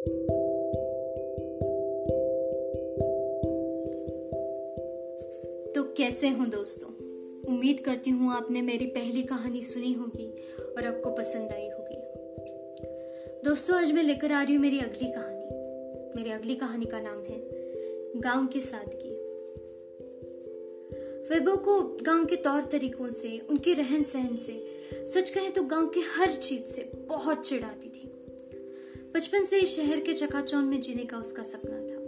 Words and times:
तो 0.00 0.06
कैसे 5.82 6.28
हो 6.28 6.44
दोस्तों? 6.44 6.88
उम्मीद 7.52 7.80
करती 7.80 8.10
हूँ 8.10 8.32
आपने 8.32 8.62
मेरी 8.62 8.86
पहली 8.86 9.22
कहानी 9.22 9.62
सुनी 9.62 9.92
होगी 9.92 10.34
और 10.76 10.86
आपको 10.86 11.10
पसंद 11.10 11.52
आई 11.52 11.68
होगी। 11.68 11.96
दोस्तों, 13.44 13.76
आज 13.76 13.92
मैं 13.92 14.02
लेकर 14.02 14.32
आ 14.32 14.42
रही 14.42 14.54
हूँ 14.54 14.62
मेरी 14.62 14.78
अगली 14.78 15.12
कहानी। 15.12 15.46
मेरी 16.16 16.30
अगली 16.30 16.54
कहानी 16.54 16.84
का 16.84 17.00
नाम 17.00 17.22
है 17.22 17.50
गाँव 18.20 18.46
की 18.46 18.60
सादगी। 18.60 19.20
वैभव 21.30 21.56
को 21.56 21.96
गाँव 22.02 22.24
के 22.24 22.36
तौर 22.36 22.62
तरीकों 22.62 23.10
से, 23.10 23.40
उनके 23.50 23.72
रहन 23.72 24.02
सहन 24.02 24.36
से, 24.36 24.66
सच 25.06 25.30
कहें 25.30 25.52
तो 25.52 25.62
गाँव 25.62 25.86
की 25.86 26.00
हर 26.00 26.32
चीज़ 26.32 26.62
से 26.62 26.92
बहुत 26.96 27.46
चिढ़ाती 27.46 27.88
थी। 27.88 28.09
बचपन 29.14 29.44
से 29.44 29.56
ही 29.56 29.66
शहर 29.66 30.00
के 30.00 30.12
चकाचौन 30.12 30.64
में 30.64 30.80
जीने 30.80 31.04
का 31.04 31.18
उसका 31.18 31.42
सपना 31.42 31.78
था। 31.78 32.00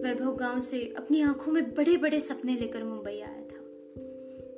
वैभव 0.00 0.36
गाँव 0.36 0.60
से 0.60 0.94
अपनी 0.96 1.22
आँखों 1.22 1.52
में 1.52 1.74
बड़े 1.74 1.96
बड़े 1.96 2.20
सपने 2.20 2.56
लेकर 2.56 2.84
मुंबई 2.84 3.12
आया 3.12 3.42
था। 3.42 3.60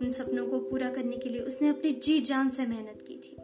उन 0.02 0.08
सपनों 0.10 0.46
को 0.46 0.58
पूरा 0.58 0.90
करने 0.90 1.16
के 1.16 1.28
लिए 1.28 1.40
उसने 1.40 1.68
अपनी 1.68 1.90
जी 1.92 2.20
जान 2.20 2.50
से 2.50 2.66
मेहनत 2.66 3.04
की 3.08 3.14
थी। 3.14 3.36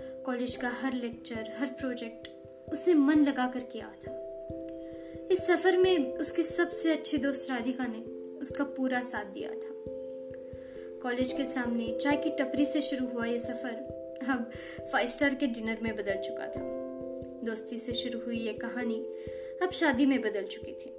कॉलेज 0.00 0.56
का 0.56 0.68
हर 0.68 0.92
लेक्चर, 0.92 1.50
हर 1.58 1.66
प्रोजेक्ट 1.66 2.28
उसने 2.72 2.94
मन 2.94 3.24
लगा 3.24 3.46
कर 3.46 3.60
किया 3.60 3.86
था। 3.86 4.12
इस 5.32 5.46
सफ़र 5.46 5.76
में 5.76 6.16
उसकी 6.16 6.42
सबसे 6.42 6.92
अच्छी 6.92 7.18
दोस्त 7.18 7.50
राधिका 7.50 7.86
ने 7.86 7.98
उसका 8.38 8.64
पूरा 8.64 9.02
साथ 9.02 9.24
दिया 9.24 9.50
था। 9.50 9.74
कॉलेज 11.02 11.32
के 11.32 11.44
सामने 11.44 11.98
चाय 12.00 12.16
की 12.16 12.30
टपरी 12.30 12.64
से 12.64 12.82
शुरू 12.82 13.06
हुआ 13.06 13.24
यह 13.24 13.38
सफ़र 13.38 13.98
अब 14.28 14.50
फाइव 14.92 15.06
स्टार 15.06 15.34
के 15.34 15.46
डिनर 15.46 15.78
में 15.82 15.96
बदल 15.96 16.14
चुका 16.14 16.46
था। 16.46 16.87
दोस्ती 17.44 17.78
से 17.78 17.92
शुरू 17.92 18.18
हुई 18.18 18.38
ये 18.38 18.52
कहानी 18.52 19.04
अब 19.62 19.70
शादी 19.70 20.06
में 20.06 20.20
बदल 20.20 20.44
चुकी 20.44 20.72
थी। 20.72 20.94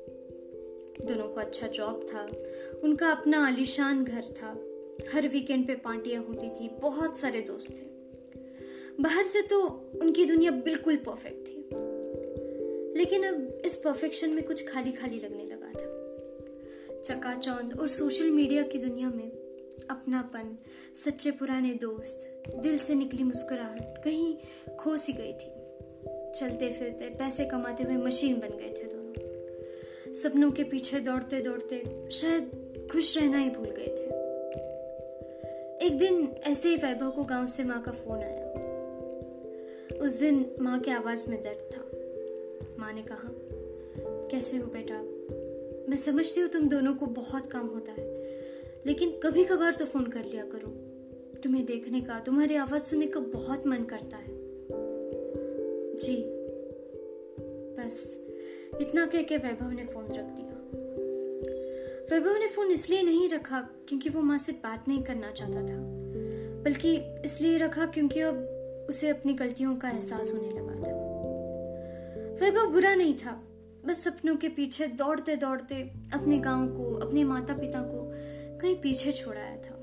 दोनों 1.05 1.27
को 1.27 1.39
अच्छा 1.39 1.67
जॉब 1.67 2.05
था, 2.13 2.27
उनका 2.83 3.11
अपना 3.11 3.47
आलीशान 3.47 4.03
घर 4.03 4.21
था। 4.21 4.65
हर 5.13 5.27
वीकेंड 5.27 5.67
पे 5.67 5.75
पार्टियाँ 5.75 6.23
होती 6.23 6.49
थी, 6.49 6.69
बहुत 6.69 7.17
सारे 7.17 7.41
दोस्त 7.41 7.77
थे। 7.77 7.89
बाहर 8.99 9.23
से 9.23 9.41
तो 9.41 9.67
उनकी 10.01 10.25
दुनिया 10.25 10.51
बिल्कुल 10.51 10.95
परफेक्ट 10.95 11.47
थी। 11.47 11.69
लेकिन 12.99 13.23
अब 13.23 13.61
इस 13.65 13.75
परफेक्शन 13.75 14.29
में 14.29 14.43
कुछ 14.43 14.69
खाली 14.69 14.91
खाली 14.91 15.19
लगने 15.19 15.43
लगा 15.43 15.67
था। 15.67 15.99
चकाचौंध 17.01 17.79
और 17.79 17.87
सोशल 17.87 18.29
मीडिया 18.29 18.63
की 18.63 18.77
दुनिया 18.77 19.09
में 19.09 19.31
अपनापन, 19.89 20.57
सच्चे 20.95 21.31
पुराने 21.31 21.73
दोस्त, 21.73 22.43
दिल 22.55 22.77
से 22.77 22.95
निकली 22.95 23.23
मुस्कुराहट 23.23 24.03
कहीं 24.03 24.37
खो 24.79 24.97
सी 24.97 25.13
गई 25.13 25.33
थी। 25.33 25.58
चलते 26.35 26.71
फिरते 26.71 27.09
पैसे 27.09 27.45
कमाते 27.45 27.83
हुए 27.83 27.93
मशीन 27.93 28.39
बन 28.39 28.49
गए 28.49 28.69
थे 28.69 28.83
दोनों। 28.83 30.13
सपनों 30.13 30.51
के 30.51 30.63
पीछे 30.63 30.99
दौड़ते 30.99 31.39
दौड़ते 31.39 32.09
शायद 32.11 32.51
खुश 32.91 33.17
रहना 33.17 33.37
ही 33.37 33.49
भूल 33.49 33.69
गए 33.69 33.87
थे। 33.87 34.09
एक 35.85 35.97
दिन 35.97 36.35
ऐसे 36.43 36.69
ही 36.69 36.75
वैभव 36.75 37.11
को 37.11 37.23
गाँव 37.23 37.45
से 37.47 37.63
माँ 37.63 37.81
का 37.81 37.91
फ़ोन 37.91 38.19
आया। 38.19 38.49
उस 40.01 40.19
दिन 40.19 40.51
माँ 40.61 40.79
के 40.79 40.91
आवाज़ 40.91 41.29
में 41.29 41.41
दर्द 41.41 41.69
था। 41.75 41.81
माँ 42.79 42.93
ने 42.93 43.01
कहा, 43.01 43.29
कैसे 44.31 44.57
हो 44.57 44.65
बेटा? 44.65 45.01
मैं 45.89 45.97
समझती 45.97 46.41
हूँ 46.41 46.49
तुम 46.49 46.69
दोनों 46.69 46.93
को 46.95 47.05
बहुत 47.05 47.51
काम 47.51 47.67
होता 47.67 47.91
है, 47.91 48.07
लेकिन 48.85 49.09
कभी 49.23 49.43
कभार 49.43 49.75
तो 49.75 49.85
फ़ोन 49.85 50.07
कर 50.07 50.23
लिया 50.25 50.43
करो। 50.43 50.69
तुम्हें 51.43 51.65
देखने 51.65 52.01
का, 52.01 52.19
तुम्हारी 52.19 52.55
आवाज़ 52.55 52.81
सुनने 52.81 53.05
का 53.05 53.19
बहुत 53.19 53.67
मन 53.67 53.83
करता 53.83 54.17
है। 54.17 54.38
जी। 55.99 56.15
बस, 57.77 58.25
इतना 58.81 59.05
कह 59.05 59.21
के 59.21 59.37
वैभव 59.37 59.69
ने 59.69 59.85
फ़ोन 59.85 60.05
रख 60.05 60.25
दिया। 60.25 60.55
वैभव 62.11 62.37
ने 62.37 62.47
फ़ोन 62.47 62.71
इसलिए 62.71 63.01
नहीं 63.01 63.29
रखा 63.29 63.59
क्योंकि 63.87 64.09
वो 64.09 64.21
माँ 64.21 64.37
से 64.37 64.51
बात 64.51 64.87
नहीं 64.87 65.03
करना 65.03 65.31
चाहता 65.31 65.61
था, 65.61 65.77
बल्कि 66.63 66.95
इसलिए 67.25 67.57
रखा 67.57 67.85
क्योंकि 67.85 68.19
अब 68.19 68.87
उसे 68.89 69.09
अपनी 69.09 69.33
गलतियों 69.33 69.75
का 69.75 69.89
एहसास 69.89 70.31
होने 70.33 70.49
लगा 70.49 70.75
था। 70.75 70.93
वैभव 72.41 72.71
बुरा 72.71 72.95
नहीं 72.95 73.13
था, 73.17 73.31
बस 73.85 74.03
सपनों 74.03 74.35
के 74.35 74.49
पीछे 74.49 74.87
दौड़ते 74.87 75.35
दौड़ते 75.35 75.81
अपने 76.13 76.37
गाँव 76.37 76.67
को, 76.67 76.93
अपने 76.95 77.23
माता 77.23 77.53
पिता 77.53 77.81
को 77.81 78.11
कहीं 78.59 78.75
पीछे 78.75 79.11
छोड़ाया 79.11 79.55
था। 79.55 79.75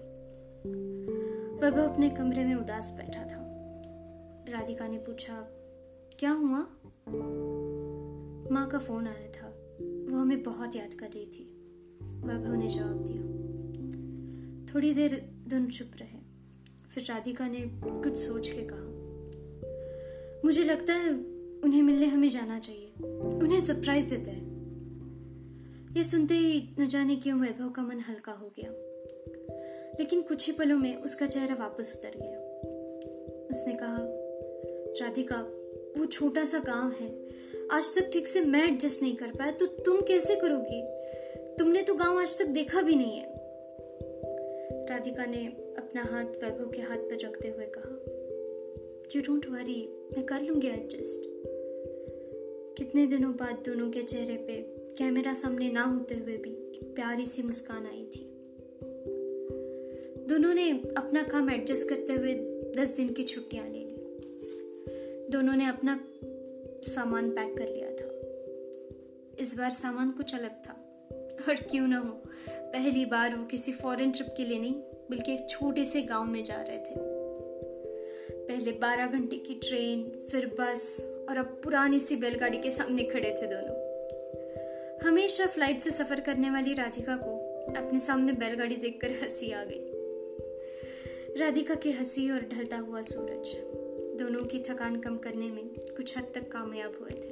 वैभव 1.63 1.83
अपने 1.89 2.11
कमरे 2.11 2.45
में 2.45 2.55
उदास 2.55 2.95
बैठा 2.97 3.25
था। 3.25 3.43
राधिका 4.49 4.89
ने 4.89 4.97
पूछा 4.97 5.56
क्या 6.19 6.31
हुआ? 6.31 6.59
माँ 8.51 8.69
का 8.69 8.79
फ़ोन 8.79 9.07
आया 9.07 9.31
था। 9.31 9.47
वो 9.81 10.17
हमें 10.17 10.43
बहुत 10.43 10.77
याद 10.77 10.95
कर 10.95 11.07
रही 11.07 11.27
थी। 11.27 11.45
वैभव 12.03 12.55
ने 12.55 12.69
जवाब 12.69 13.05
दिया। 13.09 13.23
थोड़ी 14.75 14.95
देर 14.95 15.31
दोनों 15.49 15.69
चुप 15.69 15.91
रहे। 15.97 16.19
फिर 16.91 17.05
राधिका 17.05 17.49
ने 17.49 17.59
कुछ 18.03 18.17
सोच 18.17 18.49
के 18.49 18.63
कहा। 18.73 18.87
मुझे 20.45 20.65
लगता 20.65 20.95
है 20.95 21.11
उन्हें 21.65 21.83
मिलने 21.83 22.07
हमें 22.07 22.29
जाना 22.29 22.59
चाहिए। 22.59 22.93
उन्हें 23.39 23.61
सरप्राइज़ 23.61 24.11
देते 24.11 24.31
हैं। 24.31 24.47
ये 25.97 26.05
सुनते 26.05 26.35
ही 26.35 26.77
न 26.79 26.87
जाने 26.87 27.17
क्यों 27.17 27.41
वैभव 27.41 27.71
का 27.71 27.83
मन 27.83 28.01
हल्का 28.01 28.33
हो 28.33 28.53
गया। 28.61 28.71
लेकिन 30.01 30.23
कुछ 30.23 30.47
ही 30.47 30.53
पलों 30.53 30.79
में 30.79 30.97
उसका 30.97 31.27
चेहरा 31.27 31.55
वापस 31.55 32.01
उतर 32.01 32.19
गया। 32.19 32.41
उसने 33.47 33.75
कहा, 33.75 33.99
राधिका 35.07 35.56
वो 35.99 36.07
छोटा 36.07 36.45
सा 36.45 36.59
गाँव 36.59 36.93
है। 37.01 37.09
आज 37.71 37.95
तक 37.99 38.11
ठीक 38.13 38.29
से 38.29 38.41
मैं 38.41 38.65
एडजस्ट 38.69 39.03
नहीं 39.03 39.17
कर 39.17 39.27
पाया 39.27 39.51
तो 39.51 39.67
तुम 39.67 40.01
कैसे 40.01 40.37
करोगी? 40.37 40.83
तुमने 41.59 41.83
तो 41.83 41.95
गाँव 41.95 42.19
आज 42.19 42.39
तक 42.39 42.47
देखा 42.47 42.83
भी 42.83 42.95
नहीं 42.95 43.19
है। 43.19 43.35
राधिका 44.91 45.27
ने 45.27 45.47
अपना 45.79 46.03
हाथ 46.03 46.25
वैभव 46.25 46.71
के 46.71 46.83
हाथ 46.83 46.99
पर 46.99 47.19
रखते 47.25 47.49
हुए 47.49 47.67
कहा 47.67 47.93
यू 49.17 49.23
डोंट 49.23 49.47
वरी 49.47 49.81
मैं 50.13 50.25
कर 50.25 50.43
लूँगी 50.43 50.69
एडजस्ट 50.69 51.23
कितने 52.79 53.07
दिनों 53.07 53.33
बाद 53.33 53.63
दोनों 53.67 53.91
के 53.91 54.03
चेहरे 54.03 54.37
पे 54.37 54.61
कैमरा 54.99 55.35
सामने 55.35 55.71
ना 55.71 55.83
होते 55.83 56.15
हुए 56.15 56.37
भी 56.37 56.51
एक 56.51 56.93
प्यारी 56.95 57.27
सी 57.27 57.43
मुस्कान 57.43 57.87
आई 57.87 58.05
थी। 58.05 58.23
दोनों 60.29 60.55
ने 60.55 60.71
अपना 60.97 61.23
काम 61.23 61.51
एडजस्ट 61.51 61.89
करते 61.89 62.13
हुए 62.13 62.35
दस 62.77 62.97
दिन 62.97 63.09
की 63.09 63.23
छुट्टियाँ 63.23 63.67
ली। 63.67 63.86
दोनों 65.31 65.57
ने 65.57 65.67
अपना 65.67 66.01
सामान 66.83 67.31
पैक 67.31 67.57
कर 67.59 67.69
लिया 67.69 67.91
था। 67.91 68.07
इस 69.43 69.59
बार 69.59 69.71
सामान 69.71 70.11
कुछ 70.11 70.35
अलग 70.35 70.51
था। 70.51 70.73
और 71.49 71.55
क्यों 71.55 71.89
ना 71.89 71.99
हो? 71.99 72.23
पहली 72.49 73.05
बार 73.05 73.37
वो 73.37 73.45
किसी 73.45 73.73
फॉरेन 73.73 74.11
ट्रिप 74.11 74.35
के 74.37 74.45
लिए 74.45 74.59
नहीं, 74.59 74.75
बल्कि 75.11 75.33
एक 75.33 75.51
छोटे 75.51 75.85
से 75.85 76.03
गाँव 76.03 76.25
में 76.25 76.45
जा 76.45 76.57
रहे 76.57 76.79
थे। 76.79 76.95
पहले 78.47 78.73
बारह 78.73 79.07
घंटे 79.07 79.37
की 79.37 79.55
ट्रेन 79.55 80.27
फिर 80.31 80.47
बस 80.47 81.13
और 81.29 81.37
अब 81.37 81.61
पुरानी 81.65 82.01
सी 82.01 82.17
बैलगाड़ी 82.17 82.59
के 82.59 82.71
सामने 82.71 83.03
खड़े 83.03 83.31
थे 83.31 83.47
दोनों। 83.47 83.87
हमेशा 85.09 85.47
फ़्लाइट 85.47 85.79
से 85.79 85.91
सफ़र 85.91 86.21
करने 86.21 86.51
वाली 86.51 86.75
राधिका 86.75 87.17
को 87.17 87.31
अपने 87.73 88.01
सामने 88.01 88.33
बैलगाड़ी 88.33 88.77
देखकर 88.77 89.11
हँसी 89.11 89.53
आ 89.53 89.65
गई। 89.65 89.93
राधिका 91.41 91.75
की 91.75 91.93
हँसी 91.93 92.31
और 92.31 92.41
ढलता 92.41 92.77
हुआ 92.77 93.03
सूरज। 93.03 93.77
दोनों 94.17 94.45
की 94.45 94.59
थकान 94.59 94.97
कम 94.97 95.17
करने 95.19 95.51
में 95.51 95.69
कुछ 95.69 96.19
हद 96.19 96.25
तक 96.35 96.53
कामयाब 96.53 96.93
हुए 97.01 97.11
थे। 97.11 97.31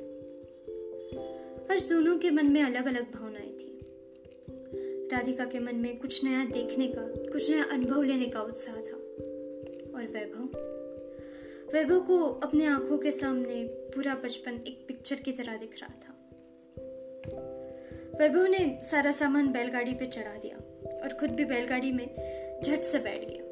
आज 1.74 1.88
दोनों 1.90 2.18
के 2.18 2.30
मन 2.30 2.46
में 2.52 2.62
अलग 2.62 2.86
अलग 2.86 3.12
भावनाएँ 3.12 3.52
थी। 3.52 3.80
राधिका 5.08 5.44
के 5.44 5.58
मन 5.58 5.74
में 5.74 5.98
कुछ 5.98 6.24
नया 6.24 6.44
देखने 6.44 6.88
का, 6.88 7.02
कुछ 7.32 7.50
नया 7.50 7.64
अनुभव 7.72 8.02
लेने 8.02 8.26
का 8.26 8.40
उत्साह 8.42 8.74
था। 8.74 8.96
और 9.94 10.08
वैभव? 10.12 10.74
वैभव 11.72 12.00
को 12.00 12.18
अपने 12.24 12.66
आँखों 12.66 12.98
के 12.98 13.10
सामने 13.10 13.64
पूरा 13.64 14.14
बचपन 14.14 14.52
एक 14.52 14.84
पिक्चर 14.88 15.16
की 15.16 15.32
तरह 15.32 15.56
दिख 15.56 15.80
रहा 15.82 15.94
था। 15.94 16.14
वैभव 18.18 18.46
ने 18.46 18.80
सारा 18.82 19.12
सामान 19.12 19.52
बैलगाड़ी 19.52 19.94
पे 19.94 20.06
चढ़ा 20.06 20.38
दिया 20.38 20.56
और 21.02 21.16
खुद 21.20 21.30
भी 21.30 21.44
बैलगाड़ी 21.44 21.92
में 21.92 22.14
झट 22.64 22.80
से 22.80 22.98
बैठ 22.98 23.28
गया। 23.28 23.43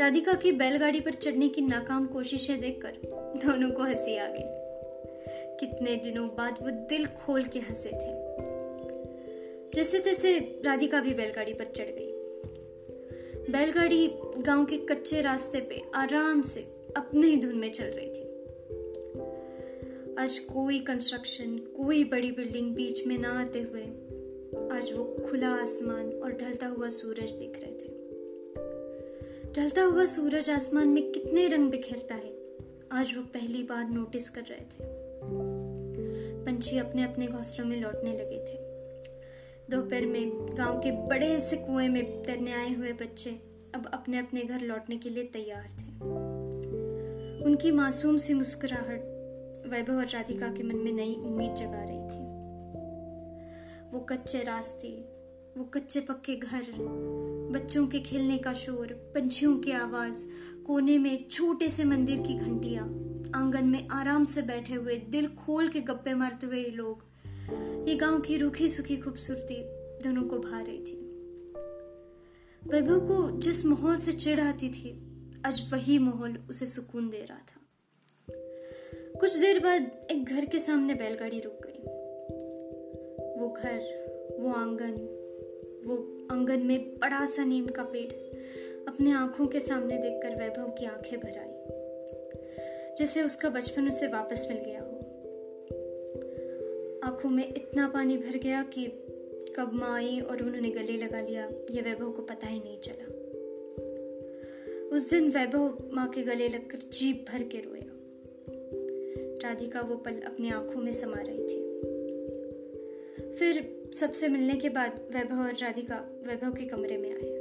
राधिका 0.00 0.32
की 0.32 0.52
बैलगाड़ी 0.52 1.00
पर 1.00 1.10
चढ़ने 1.10 1.48
की 1.48 1.60
नाकाम 1.60 2.06
कोशिशें 2.06 2.60
देखकर 2.60 2.90
दोनों 3.36 3.70
को 3.70 3.82
हँसी 3.82 4.16
आ 4.16 4.26
गई। 4.28 4.42
कितने 5.60 5.96
दिनों 5.96 6.28
बाद 6.28 6.56
वो 6.62 6.70
दिल 6.70 7.06
खोल 7.06 7.44
के 7.44 7.58
हंसे 7.58 7.88
थे। 7.88 8.12
जैसे 9.74 9.98
तैसे 9.98 10.38
राधिका 10.38 11.00
भी 11.00 11.14
बैलगाड़ी 11.14 11.54
पर 11.54 11.64
चढ़ 11.64 11.84
गई। 11.84 12.12
बैलगाड़ी 13.52 14.10
गाँव 14.38 14.64
के 14.64 14.76
कच्चे 14.76 15.20
रास्ते 15.20 15.60
पे 15.60 15.82
आराम 15.94 16.42
से 16.42 16.60
अपने 16.96 17.26
ही 17.26 17.36
धुन 17.36 17.56
में 17.56 17.72
चल 17.72 17.84
रही 17.84 18.10
थी। 18.10 18.28
आज 20.22 20.38
कोई 20.38 20.78
कंस्ट्रक्शन 20.78 21.58
कोई 21.58 22.04
बड़ी 22.04 22.32
बिल्डिंग 22.32 22.74
बीच 22.74 23.06
में 23.06 23.18
ना 23.18 23.40
आते 23.40 23.58
हुए 23.58 23.82
आज 24.78 24.92
वो 24.92 25.04
खुला 25.30 25.48
आसमान 25.48 26.12
और 26.12 26.32
ढलता 26.32 26.66
हुआ 26.66 26.88
सूरज 26.88 27.30
देख 27.30 27.62
रहे 27.62 27.77
ढलता 29.58 29.82
हुआ 29.82 30.06
सूरज 30.06 30.50
आसमान 30.50 30.88
में 30.88 31.12
कितने 31.12 31.48
रंग 31.48 31.70
बिखेरता 31.70 32.14
है। 32.14 32.34
आज 32.92 33.14
वो 33.16 33.22
पहली 33.22 33.62
बार 33.62 33.88
नोटिस 33.88 34.28
कर 34.28 34.40
रहे 34.40 34.60
थे। 34.60 34.84
पंछी 36.44 36.78
अपने 36.78 37.04
अपने 37.04 37.26
घोंसलों 37.26 37.66
में 37.66 37.80
लौटने 37.80 38.12
लगे 38.12 38.38
थे। 38.38 38.58
दोपहर 39.70 40.06
में 40.06 40.56
गाँव 40.58 40.78
के 40.78 40.90
बड़े 40.90 41.38
से 41.38 41.56
कुएँ 41.56 41.88
में 41.88 42.22
तैरने 42.22 42.52
आए 42.52 42.74
हुए 42.74 42.92
बच्चे 42.92 43.30
अब 43.74 43.90
अपने 43.94 44.18
अपने 44.18 44.42
घर 44.42 44.60
लौटने 44.60 44.96
के 44.96 45.08
लिए 45.08 45.24
तैयार 45.24 45.64
थे। 45.64 46.00
उनकी 47.44 47.70
मासूम 47.70 48.16
सी 48.16 48.34
मुस्कुराहट 48.34 49.00
वैभव 49.66 49.94
और 49.94 50.06
राधिका 50.06 50.48
के 50.48 50.62
मन 50.62 50.76
में 50.76 50.92
नई 50.92 51.14
उम्मीद 51.14 51.54
जगा 51.54 51.84
रही 51.88 52.00
थी। 52.00 52.28
वो 53.90 54.00
कच्चे 54.00 54.42
रास्ते, 54.42 54.88
वो 55.56 55.64
कच्चे 55.64 56.00
पक्के 56.00 56.36
घर 56.36 56.62
बच्चों 57.48 57.86
के 57.86 58.00
खेलने 58.00 58.38
का 58.38 58.54
शोर, 58.54 58.86
पंछियों 58.86 59.58
की 59.58 59.72
आवाज़, 59.72 60.26
कोने 60.66 60.98
में 60.98 61.28
छोटे 61.28 61.68
से 61.68 61.84
मंदिर 61.84 62.16
की 62.16 62.34
घंटिया, 62.34 62.82
आँगन 63.38 63.64
में 63.64 63.88
आराम 63.88 64.24
से 64.24 64.42
बैठे 64.42 64.74
हुए 64.74 64.96
दिल 64.96 65.28
खोल 65.28 65.68
के 65.68 65.80
गप्पे 65.80 66.14
मारते 66.14 66.46
हुए 66.46 66.64
लोग। 66.64 67.04
ये 67.88 67.94
गाँव 67.94 68.20
की 68.20 68.36
रूखी 68.36 68.68
सुखी 68.68 68.96
खूबसूरती 68.96 69.62
दोनों 70.04 70.22
को 70.22 70.38
भा 70.38 70.60
रही 70.60 70.78
थी। 70.78 70.96
वैभव 72.68 73.00
को 73.00 73.40
जिस 73.40 73.66
माहौल 73.66 73.96
से 73.96 74.12
चिढ़ 74.12 74.40
आती 74.40 74.68
थी, 74.68 75.02
आज 75.46 75.70
वही 75.72 75.98
माहौल 75.98 76.38
उसे 76.50 76.66
सुकून 76.66 77.08
दे 77.08 77.18
रहा 77.18 77.38
था। 77.38 77.60
कुछ 79.20 79.36
देर 79.36 79.60
बाद 79.60 80.08
एक 80.10 80.24
घर 80.24 80.44
के 80.44 80.58
सामने 80.58 80.94
बैलगाड़ी 80.94 81.40
रुक 81.40 81.60
गई। 81.66 81.82
वो 83.40 83.48
घर, 83.48 83.78
वो 84.40 84.52
आँगन 84.52 85.17
वो 85.88 85.96
आँगन 86.30 86.60
में 86.60 86.78
बड़ा 86.98 87.26
सा 87.26 87.44
नीम 87.44 87.66
का 87.66 87.82
पेड़ 87.82 88.12
अपने 88.88 89.12
आँखों 89.12 89.46
के 89.46 89.60
सामने 89.60 89.98
देखकर 89.98 90.34
वैभव 90.36 90.70
की 90.70 90.86
आँखें 90.86 91.18
भर 91.20 91.38
आई, 91.38 92.94
जैसे 92.98 93.22
उसका 93.22 93.48
बचपन 93.48 93.88
उसे 93.88 94.06
वापस 94.06 94.46
मिल 94.50 94.58
गया 94.58 94.80
हो। 94.80 94.94
आँखों 97.04 97.30
में 97.30 97.54
इतना 97.54 97.88
पानी 97.88 98.16
भर 98.16 98.38
गया 98.38 98.62
कि 98.62 98.86
कब 99.56 99.70
माँ 99.72 99.94
आई 99.96 100.20
और 100.20 100.42
उन्होंने 100.42 100.70
गले 100.70 100.96
लगा 100.96 101.20
लिया, 101.20 101.48
ये 101.70 101.82
वैभव 101.82 102.10
को 102.10 102.22
पता 102.22 102.46
ही 102.46 102.58
नहीं 102.60 102.78
चला। 102.80 103.14
उस 104.96 105.10
दिन 105.10 105.30
वैभव 105.30 105.90
माँ 105.92 106.08
के 106.08 106.22
गले 106.22 106.48
लगकर 106.48 106.78
जीप 106.92 107.24
भर 107.32 107.42
के 107.42 107.58
रोया। 107.58 107.94
राधिका 109.44 109.80
वो 109.80 109.96
पल 109.96 110.20
अपनी 110.20 110.50
आँखों 110.50 110.80
में 110.82 110.92
समा 110.92 111.22
रही 111.28 111.42
थी। 111.42 111.66
फिर 113.38 113.77
सबसे 113.92 114.28
मिलने 114.28 114.54
के 114.54 114.68
बाद 114.68 115.00
वैभव 115.10 115.38
और 115.38 115.54
राधिका 115.54 115.96
वैभव 115.96 116.52
के 116.52 116.64
कमरे 116.64 116.96
में 116.96 117.12
आए। 117.12 117.38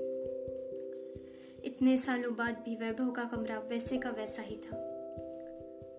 इतने 1.65 1.97
सालों 1.97 2.35
बाद 2.35 2.53
भी 2.65 2.75
वैभव 2.75 3.11
का 3.11 3.23
कमरा 3.23 3.59
वैसे 3.59 3.97
का 3.97 4.09
वैसा 4.09 4.41
ही 4.41 4.55
था। 4.55 4.77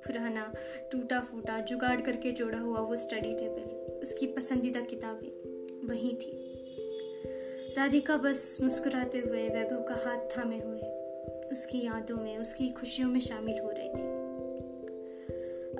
पुराना 0.07 0.55
टूटा 0.93 1.21
फूटा 1.21 1.61
जुगाड़ 1.61 2.01
करके 2.01 2.31
जोड़ा 2.31 2.59
हुआ 2.59 2.81
वो 2.81 2.97
स्टडी 2.97 3.35
टेबल 3.35 3.79
उसकी 4.03 4.27
पसंदीदा 4.27 4.81
किताबें 4.81 5.87
वही 5.89 6.15
थी। 6.15 6.55
राधिका 7.79 8.17
बस 8.17 8.59
मुस्कुराते 8.63 9.19
हुए 9.19 9.49
वैभव 9.49 9.83
का 9.83 9.95
हाथ 9.95 10.39
थामे 10.39 10.59
हुए। 10.59 10.81
उसकी 11.53 11.87
यादों 11.87 12.17
में, 12.17 12.39
उसकी 12.39 12.69
खुशियों 12.69 13.09
में 13.09 13.21
शामिल 13.21 13.59
हो 13.59 13.71
रही 13.71 13.89
थी। 13.89 14.19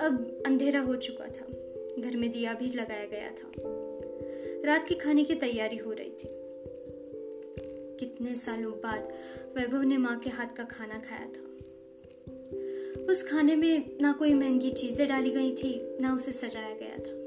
अब 0.05 0.43
अंधेरा 0.45 0.79
हो 0.79 0.95
चुका 0.95 1.25
था। 1.25 1.45
घर 2.01 2.17
में 2.17 2.31
दिया 2.31 2.53
भी 2.53 2.65
लगाया 2.65 3.05
गया 3.05 3.29
था। 3.29 3.78
रात 4.65 4.87
के 4.87 4.95
खाने 4.95 5.23
की 5.23 5.35
तैयारी 5.35 5.77
हो 5.77 5.91
रही 5.93 6.09
थी। 6.09 6.27
कितने 7.99 8.35
सालों 8.35 8.71
बाद 8.71 9.13
वैभव 9.57 9.81
ने 9.81 9.97
माँ 9.97 10.19
के 10.19 10.29
हाथ 10.29 10.45
का 10.45 10.63
खाना 10.63 10.99
खाया 10.99 11.25
था। 11.25 11.45
उस 13.03 13.29
खाने 13.31 13.55
में 13.55 13.97
ना 14.01 14.11
कोई 14.11 14.33
महँगी 14.33 14.69
चीज़ें 14.69 15.07
डाली 15.07 15.29
गई 15.29 15.55
थी, 15.55 15.97
ना 16.01 16.15
उसे 16.15 16.31
सजाया 16.31 16.75
गया 16.75 16.97
था। 16.97 17.19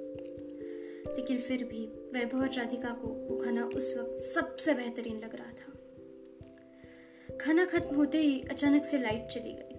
लेकिन 1.15 1.39
फिर 1.39 1.65
भी 1.65 1.87
वैभव 1.87 2.41
और 2.41 2.51
राधिका 2.57 2.91
को 2.91 3.09
वो 3.09 3.37
खाना 3.45 3.65
उस 3.65 3.97
वक्त 3.99 4.19
सबसे 4.19 4.75
बेहतरीन 4.75 5.17
लग 5.17 5.37
रहा 5.37 5.51
था। 5.51 5.73
खाना 7.37 7.65
खत्म 7.65 7.97
होते 7.97 8.19
ही 8.19 8.45
अचानक 8.51 8.85
से 8.85 8.99
लाइट 8.99 9.27
चली 9.27 9.53
गई 9.53 9.77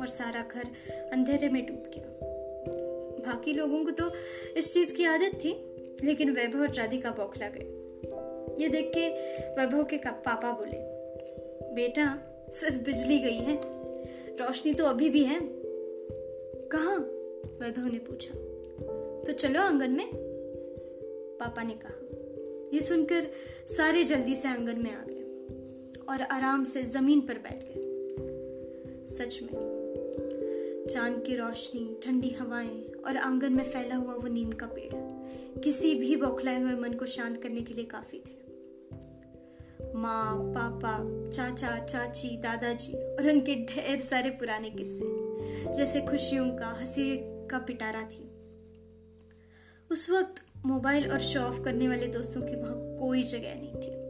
और 0.00 0.06
सारा 0.08 0.42
घर 0.42 0.64
अंधेरे 1.12 1.48
में 1.48 1.66
डूब 1.66 1.90
गया। 1.94 2.04
बाकी 3.26 3.52
लोगों 3.52 3.84
को 3.84 3.90
तो 3.90 4.10
इस 4.56 4.74
चीज़ 4.74 4.94
की 4.94 5.04
आदत 5.04 5.34
थी 5.34 5.73
लेकिन 6.02 6.30
वैभव 6.30 6.60
और 6.60 6.74
राधिका 6.74 7.10
बौखला 7.10 7.48
गए 7.48 7.80
ये 8.58 8.68
देख 8.68 8.92
के 8.96 9.08
वैभव 9.50 9.84
के 9.84 9.96
पापा 9.96 10.52
बोले, 10.52 10.78
बेटा, 11.74 12.18
सिर्फ़ 12.50 12.76
बिजली 12.76 13.18
गई 13.18 13.38
है, 13.38 13.60
रोशनी 14.36 14.74
तो 14.74 14.84
अभी 14.84 15.10
भी 15.10 15.24
है। 15.24 15.40
कहा? 16.74 16.96
वैभव 17.60 17.92
ने 17.92 17.98
पूछा। 17.98 18.38
तो 19.22 19.32
चलो 19.32 19.60
आँगन 19.60 19.90
में। 19.90 20.08
पापा 21.40 21.62
ने 21.62 21.74
कहा। 21.74 22.00
ये 22.74 22.80
सुनकर 22.80 23.26
सारे 23.66 24.04
जल्दी 24.04 24.34
से 24.34 24.48
आँगन 24.48 24.78
में 24.78 24.92
आ 24.92 25.04
गए 25.08 25.22
और 26.08 26.22
आराम 26.22 26.64
से 26.64 26.82
ज़मीन 26.82 27.20
पर 27.20 27.34
बैठ 27.34 27.64
गए। 27.64 27.80
सच 29.06 29.40
में, 29.42 29.52
चाँद 30.90 31.24
की 31.26 31.36
रोशनी, 31.36 32.00
ठंडी 32.02 32.30
हवाएँ 32.30 32.92
और 33.06 33.16
आँगन 33.16 33.52
में 33.52 33.64
फैला 33.64 33.96
हुआ 33.96 34.14
वो 34.14 34.28
नीम 34.28 34.52
का 34.52 34.66
पेड़। 34.66 35.03
किसी 35.64 35.94
भी 35.94 36.16
बौखलाए 36.16 36.62
हुए 36.62 36.72
मन 36.72 36.92
को 36.92 37.06
शांत 37.06 37.42
करने 37.42 37.60
के 37.60 37.74
लिए 37.74 37.84
काफ़ी 37.84 38.18
थे। 38.18 38.44
माँ, 39.94 40.52
पापा, 40.54 41.30
चाचा, 41.30 41.78
चाची, 41.78 42.36
दादाजी 42.36 42.92
और 42.92 43.30
उनके 43.30 43.54
ढेर 43.54 43.98
सारे 43.98 44.30
पुराने 44.30 44.70
किस्से, 44.70 45.04
जैसे 45.74 46.00
खुशियों 46.00 46.50
का, 46.50 46.66
हँसी 46.66 47.16
का 47.22 47.58
पिटारा 47.58 48.02
थी। 48.02 48.30
उस 49.90 50.10
वक्त 50.10 50.46
मोबाइल 50.66 51.10
और 51.10 51.18
शो 51.18 51.40
ऑफ़ 51.40 51.62
करने 51.62 51.88
वाले 51.88 52.06
दोस्तों 52.06 52.42
की 52.42 52.56
वहाँ 52.56 52.74
कोई 52.76 53.22
जगह 53.22 53.54
नहीं 53.54 53.74
थी। 53.74 54.04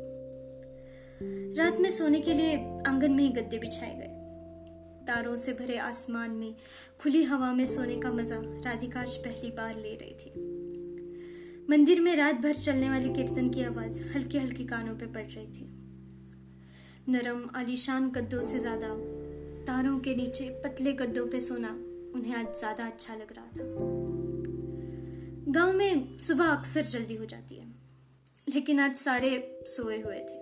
रात 1.55 1.81
में 1.81 1.91
सोने 1.91 2.21
के 2.21 2.35
लिए 2.35 2.57
आँगन 2.87 3.13
में 3.13 3.25
ही 3.25 3.29
गद्दे 3.29 3.59
बिछाए 3.59 3.99
गए। 3.99 4.11
तारों 5.07 5.37
से 5.37 5.53
भरे 5.53 5.79
आसमान 5.79 6.31
में 6.31 6.55
खुली 7.03 7.25
हवा 7.25 7.53
में 7.53 7.67
सोने 7.67 7.97
का 7.97 8.11
मज़ा 8.13 8.37
राधिकाश 8.41 9.17
पहली 9.17 9.51
बार 9.51 9.77
ले 9.77 9.95
रही 9.95 10.15
थी। 10.15 10.55
मंदिर 11.71 12.01
में 12.01 12.15
रात 12.17 12.35
भर 12.35 12.55
चलने 12.55 12.89
वाली 12.91 13.09
कीर्तन 13.09 13.49
की 13.51 13.63
आवाज़ 13.65 14.03
हल्की 14.09 14.39
हल्की 14.39 14.65
कानों 14.65 14.95
पर 14.95 15.07
पड़ 15.07 15.23
रही 15.23 15.47
थी। 15.47 15.67
नरम, 17.09 17.41
आलीशान 17.57 18.11
गद्दों 18.11 18.43
से 18.43 18.59
ज़्यादा, 18.59 18.89
तारों 19.65 19.99
के 19.99 20.15
नीचे 20.15 20.49
पतले 20.65 20.93
गद्दों 20.93 21.27
पे 21.27 21.41
सोना 21.41 21.71
उन्हें 22.15 22.35
आज 22.35 22.59
ज़्यादा 22.59 22.87
अच्छा 22.87 23.15
लग 23.15 23.33
रहा 23.33 23.47
था। 23.47 23.65
गाँव 25.53 25.73
में 25.73 26.19
सुबह 26.19 26.45
अक्सर 26.45 26.85
जल्दी 26.85 27.15
हो 27.15 27.25
जाती 27.25 27.55
है, 27.55 27.67
लेकिन 28.49 28.81
आज 28.81 28.95
सारे 28.97 29.31
सोए 29.67 30.01
हुए 30.01 30.21
थे। 30.21 30.39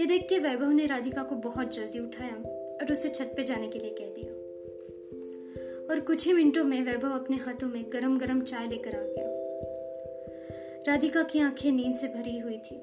ये 0.00 0.06
देख 0.06 0.26
के 0.28 0.38
वैभव 0.38 0.70
ने 0.70 0.86
राधिका 0.86 1.22
को 1.22 1.36
बहुत 1.44 1.74
जल्दी 1.74 1.98
उठाया 1.98 2.34
और 2.34 2.92
उसे 2.92 3.08
छत 3.08 3.32
पे 3.36 3.44
जाने 3.44 3.68
के 3.68 3.78
लिए 3.78 3.94
कह 4.00 4.14
दिया। 4.14 4.32
और 5.90 6.00
कुछ 6.00 6.26
ही 6.26 6.32
मिनटों 6.32 6.64
में 6.64 6.82
वैभव 6.82 7.10
अपने 7.10 7.36
हाथों 7.36 7.68
में 7.68 7.84
गरम 7.92 8.18
गरम 8.18 8.40
चाय 8.42 8.66
लेकर 8.68 8.96
आ 8.96 9.02
गया। 9.02 9.19
राधिका 10.86 11.22
की 11.22 11.40
आँखें 11.40 11.70
नींद 11.72 11.94
से 11.94 12.06
भरी 12.08 12.38
हुई 12.38 12.56
थी, 12.58 12.76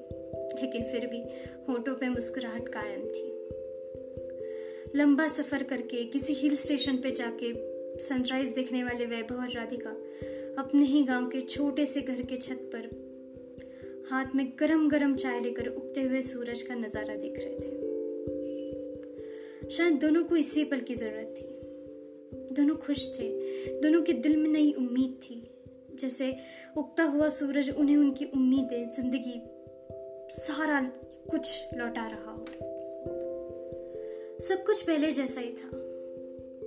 लेकिन 0.60 0.84
फिर 0.84 1.06
भी 1.06 1.18
होठों 1.68 1.94
पे 1.94 2.08
मुस्कुराहट 2.08 2.68
कायम 2.68 3.00
थी। 3.06 3.26
लंबा 4.96 5.28
सफ़र 5.28 5.62
करके 5.62 6.04
किसी 6.04 6.34
हिल 6.34 6.54
स्टेशन 6.56 6.96
पे 6.96 7.10
जाके 7.10 7.52
सनराइज 7.98 8.52
देखने 8.52 8.82
वाले 8.84 9.06
वैभव 9.06 9.40
और 9.40 9.50
राधिका 9.50 9.90
अपने 10.58 10.84
ही 10.84 11.02
गाँव 11.04 11.26
के 11.26 11.40
छोटे 11.40 11.86
से 11.86 12.00
घर 12.00 12.22
के 12.22 12.36
छत 12.36 12.70
पर 12.74 12.88
हाथ 14.10 14.34
में 14.34 14.46
गरम 14.60 14.88
गरम 14.88 15.14
चाय 15.16 15.40
लेकर 15.40 15.66
उगते 15.66 16.02
हुए 16.02 16.22
सूरज 16.22 16.62
का 16.62 16.74
नज़ारा 16.74 17.14
देख 17.14 17.38
रहे 17.38 17.58
थे। 17.58 17.76
शायद 19.70 19.94
दोनों 19.94 20.24
को 20.24 20.36
इसी 20.36 20.64
पल 20.64 20.80
की 20.80 20.94
ज़रूरत 20.94 21.34
थी। 21.38 22.54
दोनों 22.54 22.76
खुश 22.76 23.06
थे, 23.18 23.28
दोनों 23.80 24.02
के 24.02 24.12
दिल 24.12 24.36
में 24.36 24.50
नई 24.50 24.72
उम्मीद 24.72 25.20
थी। 25.22 25.42
जैसे 26.00 26.36
उगता 26.76 27.02
हुआ 27.02 27.28
सूरज 27.28 27.70
उन्हें 27.70 27.96
उनकी 27.96 28.24
उम्मीदें, 28.24 28.88
ज़िंदगी, 28.88 29.42
सारा 30.30 30.80
कुछ 31.30 31.74
लौटा 31.74 32.06
रहा 32.06 32.30
हो। 32.30 32.44
सब 34.40 34.64
कुछ 34.64 34.82
पहले 34.82 35.12
जैसा 35.12 35.40
ही 35.40 35.52
था। 35.52 35.70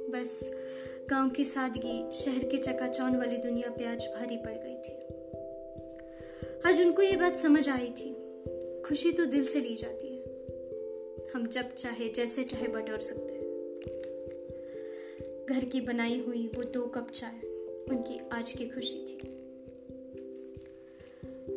बस 0.10 0.52
गाँव 1.10 1.30
की 1.30 1.46
सादगी, 1.46 2.12
शहर 2.14 2.44
के 2.44 2.58
चकाचौन 2.58 3.16
वाली 3.16 3.38
दुनिया 3.38 3.72
पे 3.72 3.86
आज 3.86 4.06
भारी 4.06 4.38
पड़ 4.38 4.54
गई 4.54 4.76
थी। 4.76 4.98
आज 6.70 6.82
उनको 6.82 7.02
ये 7.02 7.16
बात 7.16 7.36
समझ 7.36 7.70
आई 7.70 7.88
थी। 7.88 8.16
खुशी 8.82 9.12
तो 9.12 9.26
दिल 9.26 9.44
से 9.44 9.60
ली 9.60 9.76
जाती 9.76 10.08
है। 10.08 10.22
हम 11.36 11.48
जब 11.48 11.74
चाहे, 11.74 12.10
जैसे 12.10 12.44
चाहे 12.44 12.68
बटोर 12.68 13.00
सकते 13.00 13.34
हैं। 13.34 13.42
घर 15.46 15.66
की 15.66 15.82
बनाई 15.82 16.24
हुई 16.28 16.52
वो 16.56 16.64
दो 16.64 16.86
कप 16.86 17.10
चाय। 17.10 17.50
उनकी 17.92 18.20
आज 18.34 18.52
की 18.52 18.66
खुशी 18.70 18.98
थी। 19.00 19.18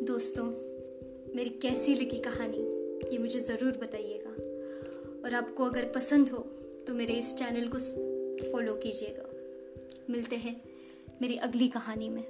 दोस्तों, 0.05 0.45
मेरी 1.35 1.49
कैसी 1.61 1.95
लगी 1.95 2.19
कहानी, 2.19 2.57
ये 3.11 3.17
मुझे 3.17 3.39
ज़रूर 3.39 3.77
बताइएगा। 3.77 4.31
और 5.23 5.33
आपको 5.33 5.63
अगर 5.63 5.85
पसंद 5.85 6.29
हो 6.29 6.39
तो 6.87 6.93
मेरे 6.93 7.13
इस 7.13 7.35
चैनल 7.35 7.67
को 7.67 7.77
फॉलो 8.51 8.75
कीजिएगा। 8.75 9.29
मिलते 10.09 10.35
हैं 10.35 10.61
मेरी 11.21 11.35
अगली 11.37 11.67
कहानी 11.67 12.09
में। 12.09 12.23